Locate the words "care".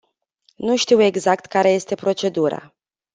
1.45-1.69